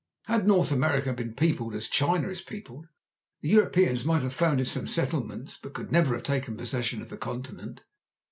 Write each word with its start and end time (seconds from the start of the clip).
Had 0.25 0.47
North 0.47 0.71
America 0.71 1.13
been 1.13 1.35
peopled 1.35 1.75
as 1.75 1.87
China 1.87 2.27
is 2.29 2.41
peopled, 2.41 2.87
the 3.41 3.49
Europeans 3.49 4.03
might 4.03 4.23
have 4.23 4.33
founded 4.33 4.65
some 4.65 4.87
settlements, 4.87 5.57
but 5.61 5.73
could 5.75 5.91
never 5.91 6.15
have 6.15 6.23
taken 6.23 6.57
possession 6.57 7.03
of 7.03 7.09
the 7.09 7.17
continent. 7.17 7.81